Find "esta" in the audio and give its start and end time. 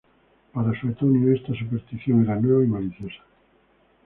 1.31-1.53